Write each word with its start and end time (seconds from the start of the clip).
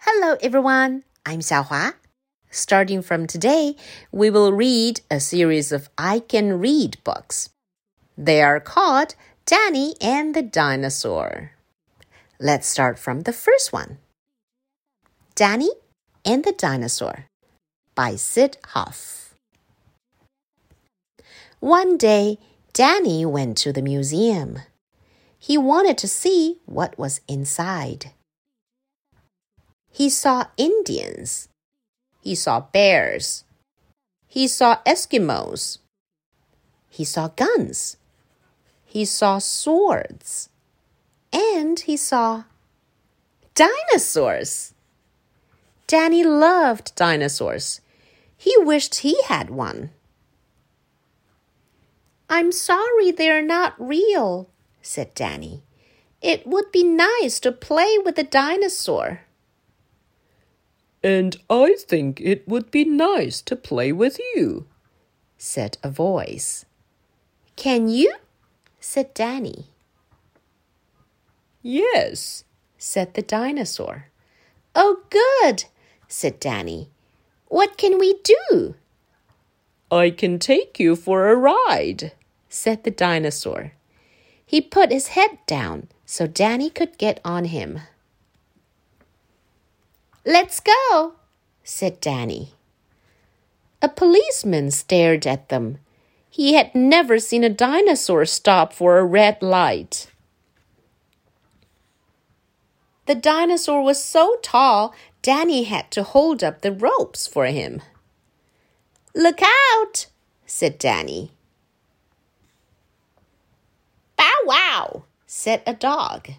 Hello, 0.00 0.36
everyone. 0.42 1.04
I'm 1.24 1.40
Xiaohua. 1.40 1.94
Starting 2.50 3.02
from 3.02 3.26
today, 3.26 3.76
we 4.12 4.30
will 4.30 4.52
read 4.52 5.00
a 5.10 5.18
series 5.18 5.72
of 5.72 5.88
I 5.96 6.20
Can 6.20 6.60
Read 6.60 6.98
books. 7.02 7.48
They 8.16 8.42
are 8.42 8.60
called 8.60 9.14
Danny 9.46 9.94
and 10.00 10.34
the 10.34 10.42
Dinosaur. 10.42 11.52
Let's 12.38 12.68
start 12.68 12.98
from 12.98 13.22
the 13.22 13.32
first 13.32 13.72
one 13.72 13.98
Danny 15.34 15.70
and 16.24 16.44
the 16.44 16.52
Dinosaur 16.52 17.26
by 17.94 18.16
Syd 18.16 18.58
Hoff. 18.74 19.34
One 21.58 21.96
day, 21.96 22.38
Danny 22.74 23.24
went 23.24 23.56
to 23.58 23.72
the 23.72 23.82
museum. 23.82 24.60
He 25.38 25.56
wanted 25.56 25.96
to 25.98 26.08
see 26.08 26.60
what 26.66 26.98
was 26.98 27.22
inside. 27.26 28.12
He 29.96 30.10
saw 30.10 30.44
Indians. 30.58 31.48
He 32.20 32.34
saw 32.34 32.60
bears. 32.60 33.44
He 34.28 34.46
saw 34.46 34.76
Eskimos. 34.84 35.78
He 36.90 37.02
saw 37.02 37.28
guns. 37.28 37.96
He 38.84 39.06
saw 39.06 39.38
swords. 39.38 40.50
And 41.32 41.80
he 41.80 41.96
saw 41.96 42.44
dinosaurs. 43.54 44.74
Danny 45.86 46.22
loved 46.22 46.94
dinosaurs. 46.94 47.80
He 48.36 48.54
wished 48.58 48.96
he 48.96 49.16
had 49.22 49.48
one. 49.48 49.92
I'm 52.28 52.52
sorry 52.52 53.12
they're 53.12 53.40
not 53.40 53.72
real, 53.78 54.50
said 54.82 55.14
Danny. 55.14 55.62
It 56.20 56.46
would 56.46 56.70
be 56.70 56.84
nice 56.84 57.40
to 57.40 57.50
play 57.50 57.96
with 58.04 58.18
a 58.18 58.24
dinosaur. 58.24 59.22
And 61.06 61.36
I 61.48 61.76
think 61.78 62.20
it 62.20 62.48
would 62.48 62.72
be 62.72 62.84
nice 62.84 63.40
to 63.42 63.54
play 63.54 63.92
with 63.92 64.18
you, 64.34 64.66
said 65.38 65.78
a 65.84 65.88
voice. 65.88 66.64
Can 67.54 67.88
you? 67.88 68.12
said 68.80 69.14
Danny. 69.14 69.66
Yes, 71.62 72.42
said 72.76 73.14
the 73.14 73.22
dinosaur. 73.22 74.08
Oh, 74.74 75.02
good, 75.08 75.66
said 76.08 76.40
Danny. 76.40 76.90
What 77.46 77.78
can 77.78 78.00
we 78.00 78.18
do? 78.24 78.74
I 79.92 80.10
can 80.10 80.40
take 80.40 80.80
you 80.80 80.96
for 80.96 81.28
a 81.28 81.36
ride, 81.36 82.14
said 82.48 82.82
the 82.82 82.90
dinosaur. 82.90 83.74
He 84.44 84.60
put 84.60 84.90
his 84.90 85.14
head 85.14 85.38
down 85.46 85.86
so 86.04 86.26
Danny 86.26 86.68
could 86.68 86.98
get 86.98 87.20
on 87.24 87.44
him. 87.44 87.78
Let's 90.28 90.58
go, 90.58 91.14
said 91.62 92.00
Danny. 92.00 92.54
A 93.80 93.88
policeman 93.88 94.72
stared 94.72 95.24
at 95.24 95.50
them. 95.50 95.78
He 96.28 96.54
had 96.54 96.74
never 96.74 97.20
seen 97.20 97.44
a 97.44 97.48
dinosaur 97.48 98.24
stop 98.24 98.72
for 98.72 98.98
a 98.98 99.04
red 99.04 99.40
light. 99.40 100.08
The 103.06 103.14
dinosaur 103.14 103.82
was 103.84 104.02
so 104.02 104.36
tall, 104.42 104.92
Danny 105.22 105.62
had 105.62 105.92
to 105.92 106.02
hold 106.02 106.42
up 106.42 106.60
the 106.60 106.72
ropes 106.72 107.28
for 107.28 107.46
him. 107.46 107.80
Look 109.14 109.38
out, 109.42 110.06
said 110.44 110.76
Danny. 110.76 111.30
Bow 114.16 114.34
wow, 114.44 115.04
said 115.24 115.62
a 115.64 115.72
dog. 115.72 116.30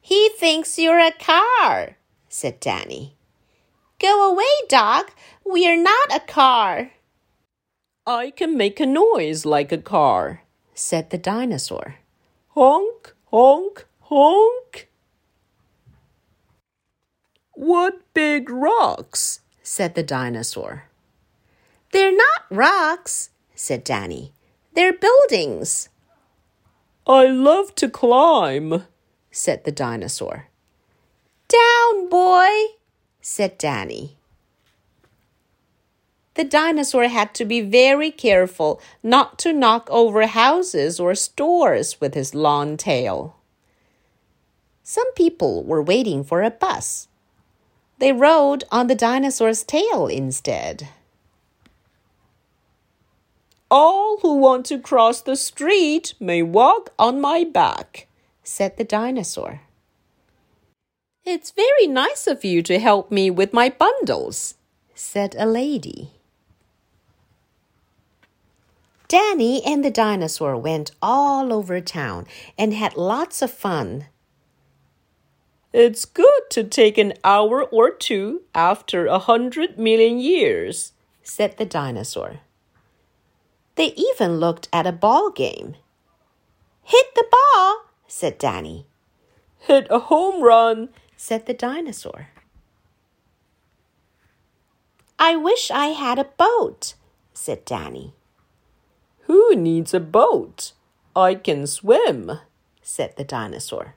He 0.00 0.30
thinks 0.30 0.78
you're 0.78 0.98
a 0.98 1.12
car, 1.12 1.98
said 2.32 2.58
Danny. 2.60 3.14
Go 4.00 4.32
away, 4.32 4.54
dog. 4.68 5.10
We 5.44 5.68
are 5.68 5.76
not 5.76 6.14
a 6.14 6.20
car. 6.20 6.92
I 8.06 8.30
can 8.30 8.56
make 8.56 8.80
a 8.80 8.86
noise 8.86 9.44
like 9.44 9.70
a 9.70 9.78
car, 9.78 10.42
said 10.74 11.10
the 11.10 11.18
dinosaur. 11.18 11.96
Honk, 12.48 13.14
honk, 13.26 13.86
honk. 14.00 14.88
What 17.52 18.00
big 18.14 18.48
rocks, 18.48 19.40
said 19.62 19.94
the 19.94 20.02
dinosaur. 20.02 20.88
They're 21.92 22.16
not 22.16 22.46
rocks, 22.50 23.28
said 23.54 23.84
Danny. 23.84 24.32
They're 24.74 24.94
buildings. 24.94 25.90
I 27.06 27.26
love 27.26 27.74
to 27.74 27.90
climb, 27.90 28.84
said 29.30 29.64
the 29.64 29.72
dinosaur. 29.72 30.48
Down, 31.52 32.08
boy, 32.08 32.48
said 33.20 33.58
Danny. 33.58 34.16
The 36.34 36.44
dinosaur 36.44 37.08
had 37.08 37.34
to 37.34 37.44
be 37.44 37.60
very 37.60 38.10
careful 38.10 38.80
not 39.02 39.38
to 39.40 39.52
knock 39.52 39.86
over 39.90 40.26
houses 40.26 40.98
or 40.98 41.14
stores 41.14 42.00
with 42.00 42.14
his 42.14 42.34
long 42.34 42.78
tail. 42.78 43.36
Some 44.82 45.12
people 45.12 45.62
were 45.62 45.82
waiting 45.82 46.24
for 46.24 46.42
a 46.42 46.50
bus. 46.50 47.08
They 47.98 48.12
rode 48.12 48.64
on 48.72 48.86
the 48.86 48.94
dinosaur's 48.94 49.62
tail 49.62 50.06
instead. 50.06 50.88
All 53.70 54.18
who 54.22 54.36
want 54.36 54.64
to 54.66 54.78
cross 54.78 55.20
the 55.20 55.36
street 55.36 56.14
may 56.18 56.42
walk 56.42 56.94
on 56.98 57.20
my 57.20 57.44
back, 57.44 58.08
said 58.42 58.78
the 58.78 58.84
dinosaur. 58.84 59.60
It's 61.24 61.52
very 61.52 61.86
nice 61.86 62.26
of 62.26 62.44
you 62.44 62.62
to 62.62 62.80
help 62.80 63.12
me 63.12 63.30
with 63.30 63.52
my 63.52 63.68
bundles, 63.68 64.54
said 64.94 65.36
a 65.38 65.46
lady. 65.46 66.10
Danny 69.06 69.62
and 69.64 69.84
the 69.84 69.90
dinosaur 69.90 70.56
went 70.56 70.90
all 71.00 71.52
over 71.52 71.80
town 71.80 72.26
and 72.58 72.74
had 72.74 72.96
lots 72.96 73.40
of 73.40 73.52
fun. 73.52 74.06
It's 75.72 76.04
good 76.04 76.50
to 76.50 76.64
take 76.64 76.98
an 76.98 77.14
hour 77.22 77.62
or 77.62 77.90
two 77.90 78.42
after 78.52 79.06
a 79.06 79.20
hundred 79.20 79.78
million 79.78 80.18
years, 80.18 80.92
said 81.22 81.56
the 81.56 81.64
dinosaur. 81.64 82.40
They 83.76 83.94
even 83.94 84.40
looked 84.40 84.68
at 84.72 84.88
a 84.88 84.92
ball 84.92 85.30
game. 85.30 85.76
Hit 86.82 87.14
the 87.14 87.26
ball, 87.30 87.84
said 88.08 88.38
Danny. 88.38 88.86
Hit 89.60 89.86
a 89.88 90.00
home 90.00 90.42
run, 90.42 90.88
said 91.22 91.46
the 91.46 91.54
dinosaur. 91.54 92.30
I 95.20 95.36
wish 95.36 95.70
I 95.70 95.94
had 95.94 96.18
a 96.18 96.24
boat, 96.24 96.94
said 97.32 97.64
Danny. 97.64 98.12
Who 99.28 99.54
needs 99.54 99.94
a 99.94 100.00
boat? 100.00 100.72
I 101.14 101.36
can 101.36 101.68
swim, 101.68 102.40
said 102.82 103.14
the 103.16 103.22
dinosaur. 103.22 103.94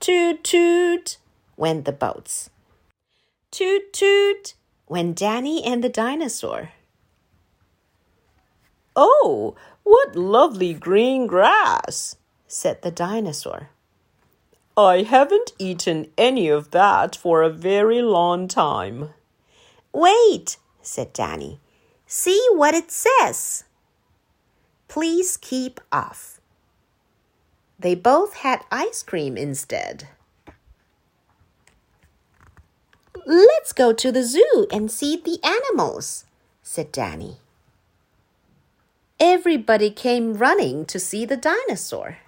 Toot 0.00 0.42
toot 0.42 1.18
went 1.58 1.84
the 1.84 1.92
boats. 1.92 2.48
Toot 3.50 3.92
toot 3.92 4.54
went 4.88 5.18
Danny 5.18 5.62
and 5.62 5.84
the 5.84 5.90
dinosaur. 5.90 6.70
Oh, 8.96 9.54
what 9.82 10.16
lovely 10.16 10.72
green 10.72 11.26
grass, 11.26 12.16
said 12.48 12.80
the 12.80 12.90
dinosaur. 12.90 13.68
I 14.76 15.02
haven't 15.02 15.52
eaten 15.58 16.10
any 16.16 16.48
of 16.48 16.70
that 16.70 17.16
for 17.16 17.42
a 17.42 17.50
very 17.50 18.02
long 18.02 18.48
time. 18.48 19.10
Wait, 19.92 20.56
said 20.80 21.12
Danny. 21.12 21.60
See 22.06 22.44
what 22.52 22.74
it 22.74 22.90
says. 22.90 23.64
Please 24.88 25.36
keep 25.36 25.80
off. 25.92 26.40
They 27.78 27.94
both 27.94 28.34
had 28.34 28.64
ice 28.70 29.02
cream 29.02 29.36
instead. 29.36 30.08
Let's 33.26 33.72
go 33.72 33.92
to 33.92 34.10
the 34.10 34.24
zoo 34.24 34.66
and 34.72 34.90
see 34.90 35.16
the 35.16 35.38
animals, 35.44 36.24
said 36.62 36.90
Danny. 36.90 37.36
Everybody 39.18 39.90
came 39.90 40.34
running 40.34 40.84
to 40.86 40.98
see 40.98 41.24
the 41.24 41.36
dinosaur. 41.36 42.18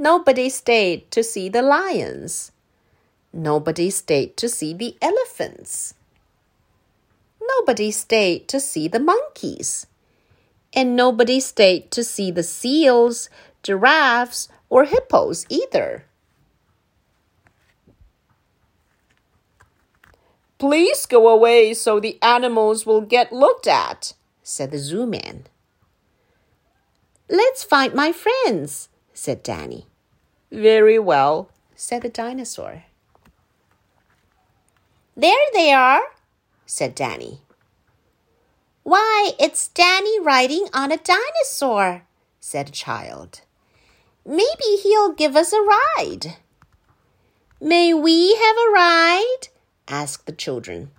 Nobody 0.00 0.48
stayed 0.48 1.10
to 1.10 1.22
see 1.22 1.50
the 1.50 1.60
lions. 1.60 2.52
Nobody 3.34 3.90
stayed 3.90 4.34
to 4.38 4.48
see 4.48 4.72
the 4.72 4.96
elephants. 5.02 5.92
Nobody 7.38 7.90
stayed 7.90 8.48
to 8.48 8.60
see 8.60 8.88
the 8.88 8.98
monkeys. 8.98 9.86
And 10.72 10.96
nobody 10.96 11.38
stayed 11.38 11.90
to 11.90 12.02
see 12.02 12.30
the 12.30 12.42
seals, 12.42 13.28
giraffes, 13.62 14.48
or 14.70 14.86
hippos 14.86 15.44
either. 15.50 16.06
Please 20.56 21.04
go 21.04 21.28
away 21.28 21.74
so 21.74 22.00
the 22.00 22.16
animals 22.22 22.86
will 22.86 23.02
get 23.02 23.34
looked 23.34 23.66
at, 23.66 24.14
said 24.42 24.70
the 24.70 24.78
zoo 24.78 25.04
man. 25.04 25.44
Let's 27.28 27.62
find 27.62 27.92
my 27.92 28.12
friends, 28.12 28.88
said 29.12 29.42
Danny. 29.42 29.89
Very 30.50 30.98
well, 30.98 31.50
said 31.76 32.02
the 32.02 32.08
dinosaur. 32.08 32.84
There 35.16 35.46
they 35.52 35.72
are, 35.72 36.02
said 36.66 36.94
Danny. 36.94 37.42
Why, 38.82 39.32
it's 39.38 39.68
Danny 39.68 40.18
riding 40.20 40.66
on 40.72 40.90
a 40.90 40.96
dinosaur, 40.96 42.02
said 42.40 42.68
a 42.68 42.72
child. 42.72 43.42
Maybe 44.26 44.76
he'll 44.82 45.12
give 45.12 45.36
us 45.36 45.52
a 45.52 45.60
ride. 45.60 46.36
May 47.60 47.94
we 47.94 48.34
have 48.34 48.56
a 48.56 48.72
ride? 48.72 49.48
asked 49.86 50.26
the 50.26 50.32
children. 50.32 50.90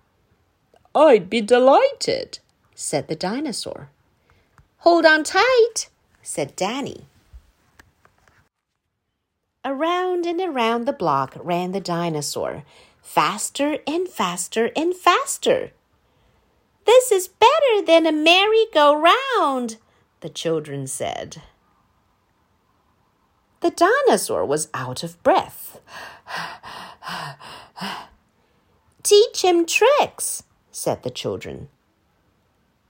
I'd 0.93 1.29
be 1.29 1.41
delighted, 1.41 2.39
said 2.75 3.07
the 3.07 3.15
dinosaur. 3.15 3.89
Hold 4.79 5.05
on 5.05 5.23
tight, 5.23 5.89
said 6.21 6.55
Danny. 6.55 7.07
Around 9.63 10.25
and 10.25 10.41
around 10.41 10.85
the 10.85 10.93
block 10.93 11.35
ran 11.39 11.71
the 11.71 11.79
dinosaur, 11.79 12.63
faster 13.01 13.77
and 13.85 14.07
faster 14.07 14.71
and 14.75 14.95
faster. 14.95 15.71
This 16.85 17.11
is 17.11 17.27
better 17.27 17.85
than 17.85 18.07
a 18.07 18.11
merry-go-round, 18.11 19.77
the 20.21 20.29
children 20.29 20.87
said. 20.87 21.43
The 23.59 23.69
dinosaur 23.69 24.43
was 24.43 24.69
out 24.73 25.03
of 25.03 25.21
breath. 25.21 25.79
Teach 29.03 29.43
him 29.43 29.67
tricks, 29.67 30.41
said 30.71 31.03
the 31.03 31.11
children. 31.11 31.69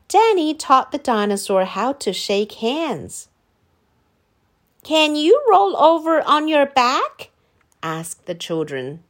Danny 0.08 0.54
taught 0.54 0.94
the 0.94 0.98
dinosaur 0.98 1.66
how 1.66 1.92
to 1.94 2.14
shake 2.14 2.54
hands. 2.54 3.28
Can 4.84 5.16
you 5.16 5.44
roll 5.50 5.78
over 5.78 6.22
on 6.22 6.48
your 6.48 6.66
back? 6.66 7.30
asked 7.84 8.26
the 8.26 8.36
children. 8.36 9.04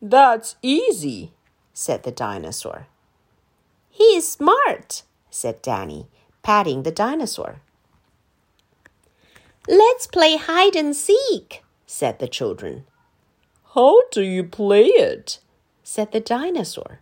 That's 0.00 0.56
easy, 0.62 1.32
said 1.74 2.02
the 2.04 2.10
dinosaur. 2.10 2.86
He's 3.90 4.26
smart, 4.26 5.02
said 5.30 5.60
Danny, 5.60 6.08
patting 6.42 6.84
the 6.84 6.90
dinosaur. 6.90 7.60
Let's 9.68 10.06
play 10.06 10.36
hide 10.36 10.74
and 10.74 10.96
seek, 10.96 11.62
said 11.86 12.18
the 12.18 12.28
children. 12.28 12.84
How 13.74 14.08
do 14.10 14.22
you 14.22 14.42
play 14.44 14.86
it? 14.86 15.40
said 15.82 16.12
the 16.12 16.20
dinosaur. 16.20 17.00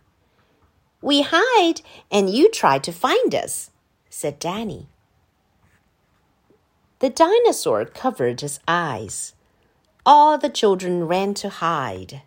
We 1.01 1.21
hide 1.21 1.81
and 2.11 2.29
you 2.29 2.51
try 2.51 2.79
to 2.79 2.91
find 2.91 3.33
us, 3.33 3.71
said 4.09 4.39
Danny. 4.39 4.89
The 6.99 7.09
dinosaur 7.09 7.85
covered 7.85 8.41
his 8.41 8.59
eyes. 8.67 9.33
All 10.05 10.37
the 10.37 10.49
children 10.49 11.05
ran 11.07 11.33
to 11.35 11.49
hide. 11.49 12.23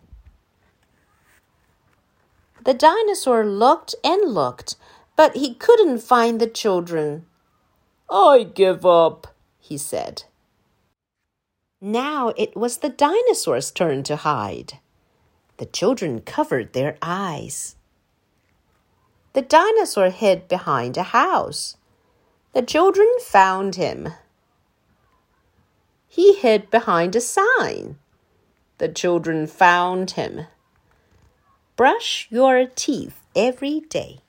The 2.65 2.73
dinosaur 2.73 3.45
looked 3.45 3.93
and 4.03 4.33
looked, 4.33 4.75
but 5.15 5.35
he 5.35 5.53
couldn't 5.53 5.99
find 5.99 6.39
the 6.39 6.47
children. 6.47 7.25
I 8.09 8.43
give 8.43 8.85
up, 8.85 9.35
he 9.59 9.77
said. 9.77 10.23
Now 11.79 12.29
it 12.37 12.55
was 12.55 12.77
the 12.77 12.89
dinosaur's 12.89 13.69
turn 13.69 14.03
to 14.03 14.15
hide. 14.15 14.79
The 15.57 15.65
children 15.65 16.21
covered 16.21 16.73
their 16.73 16.97
eyes. 17.01 17.75
The 19.33 19.41
dinosaur 19.41 20.09
hid 20.09 20.47
behind 20.47 20.97
a 20.97 21.03
house. 21.03 21.77
The 22.53 22.61
children 22.61 23.07
found 23.19 23.75
him. 23.75 24.09
He 26.13 26.35
hid 26.35 26.69
behind 26.69 27.15
a 27.15 27.21
sign. 27.21 27.97
The 28.77 28.87
children 28.87 29.47
found 29.47 30.11
him. 30.11 30.45
Brush 31.75 32.27
your 32.29 32.67
teeth 32.67 33.19
every 33.35 33.79
day. 33.79 34.19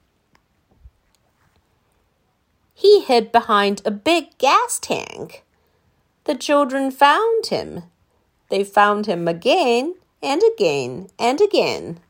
He 2.72 3.02
hid 3.02 3.30
behind 3.30 3.82
a 3.84 3.90
big 3.90 4.38
gas 4.38 4.78
tank. 4.78 5.44
The 6.24 6.34
children 6.34 6.90
found 6.90 7.48
him. 7.48 7.82
They 8.48 8.64
found 8.64 9.04
him 9.04 9.28
again 9.28 9.94
and 10.22 10.40
again 10.54 11.08
and 11.18 11.38
again. 11.38 12.00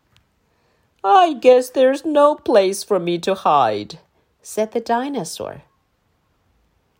I 1.02 1.32
guess 1.32 1.68
there's 1.68 2.04
no 2.04 2.36
place 2.36 2.84
for 2.84 3.00
me 3.00 3.18
to 3.18 3.34
hide, 3.34 3.98
said 4.40 4.70
the 4.70 4.78
dinosaur. 4.78 5.62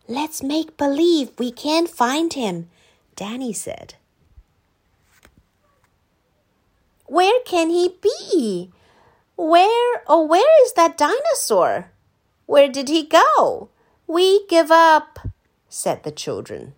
Let's 0.07 0.43
make 0.43 0.77
believe 0.77 1.31
we 1.39 1.51
can't 1.51 1.89
find 1.89 2.31
him, 2.33 2.69
Danny 3.15 3.53
said. 3.53 3.95
Where 7.07 7.39
can 7.45 7.69
he 7.71 7.95
be? 8.01 8.71
Where, 9.35 10.03
oh, 10.07 10.25
where 10.25 10.63
is 10.63 10.73
that 10.73 10.97
dinosaur? 10.97 11.91
Where 12.45 12.69
did 12.69 12.87
he 12.87 13.03
go? 13.03 13.69
We 14.05 14.45
give 14.47 14.69
up, 14.69 15.19
said 15.69 16.03
the 16.03 16.11
children. 16.11 16.73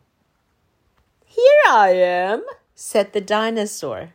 Here 1.26 1.64
I 1.68 1.90
am, 1.90 2.46
said 2.76 3.12
the 3.12 3.22
dinosaur. 3.22 4.14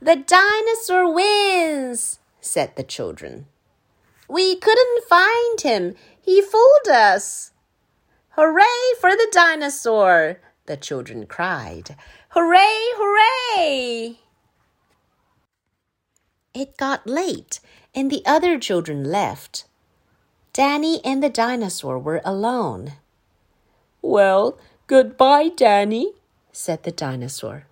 The 0.00 0.16
dinosaur 0.16 1.12
wins, 1.14 2.18
said 2.40 2.76
the 2.76 2.82
children. 2.82 3.46
We 4.28 4.56
couldn't 4.56 5.04
find 5.04 5.60
him. 5.60 5.94
He 6.20 6.40
fooled 6.40 6.88
us. 6.88 7.52
Hooray 8.30 8.94
for 9.00 9.10
the 9.10 9.28
dinosaur, 9.30 10.40
the 10.66 10.76
children 10.76 11.26
cried. 11.26 11.96
Hooray, 12.30 12.80
hooray! 12.96 14.18
It 16.54 16.76
got 16.76 17.06
late, 17.06 17.60
and 17.94 18.10
the 18.10 18.22
other 18.26 18.58
children 18.58 19.04
left. 19.04 19.66
Danny 20.52 21.00
and 21.04 21.22
the 21.22 21.28
dinosaur 21.28 21.98
were 21.98 22.20
alone. 22.24 22.94
Well, 24.02 24.58
goodbye, 24.86 25.48
Danny, 25.48 26.12
said 26.52 26.82
the 26.84 26.92
dinosaur. 26.92 27.66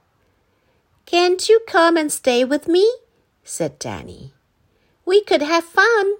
Can't 1.06 1.48
you 1.48 1.60
come 1.66 1.96
and 1.96 2.10
stay 2.10 2.44
with 2.44 2.68
me? 2.68 2.90
said 3.44 3.78
Danny. 3.78 4.32
We 5.04 5.22
could 5.22 5.42
have 5.42 5.64
fun. 5.64 6.14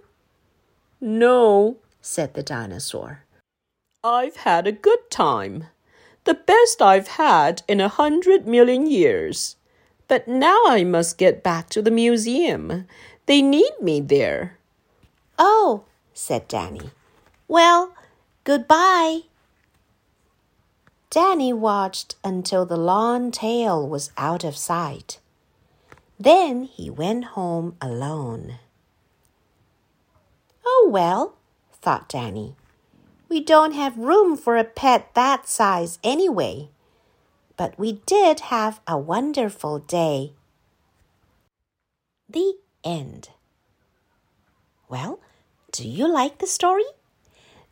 No, 1.05 1.79
said 2.01 2.35
the 2.35 2.45
dinosaur. 2.45 3.25
I've 4.05 4.37
had 4.37 4.67
a 4.67 4.73
good 4.73 5.11
time 5.11 5.67
the 6.25 6.35
best 6.35 6.81
I've 6.81 7.09
had 7.09 7.63
in 7.67 7.81
a 7.81 7.89
hundred 7.89 8.47
million 8.47 8.87
years. 8.87 9.57
But 10.07 10.29
now 10.29 10.63
I 10.67 10.85
must 10.85 11.19
get 11.19 11.43
back 11.43 11.69
to 11.71 11.83
the 11.83 11.91
museum. 11.91 12.87
They 13.27 13.43
need 13.43 13.73
me 13.81 14.01
there. 14.01 14.59
Oh, 15.39 15.85
said 16.15 16.47
Danny. 16.49 16.91
Well, 17.49 17.93
goodbye. 18.45 19.23
Danny 21.11 21.53
watched 21.53 22.15
until 22.23 22.65
the 22.65 22.77
long 22.77 23.31
tail 23.31 23.87
was 23.87 24.13
out 24.17 24.45
of 24.45 24.57
sight. 24.57 25.19
Then 26.19 26.65
he 26.65 26.89
went 26.89 27.35
home 27.37 27.77
alone. 27.81 28.59
Oh, 30.65 30.89
well, 30.91 31.35
thought 31.73 32.09
Danny. 32.09 32.55
We 33.29 33.41
don't 33.41 33.73
have 33.73 33.97
room 33.97 34.37
for 34.37 34.57
a 34.57 34.65
pet 34.65 35.15
that 35.15 35.49
size 35.49 35.99
anyway. 36.05 36.69
But 37.57 37.79
we 37.79 38.01
did 38.07 38.41
have 38.41 38.81
a 38.87 38.99
wonderful 38.99 39.79
day. 39.79 40.33
The 42.29 42.55
end. 42.85 43.31
Well, 44.89 45.21
do 45.71 45.89
you 45.89 46.07
like 46.07 46.39
the 46.39 46.47
story? 46.47 46.85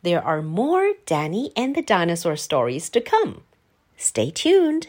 There 0.01 0.23
are 0.23 0.41
more 0.41 0.93
Danny 1.05 1.51
and 1.55 1.75
the 1.75 1.83
dinosaur 1.83 2.35
stories 2.35 2.89
to 2.89 3.01
come. 3.01 3.43
Stay 3.97 4.31
tuned. 4.31 4.87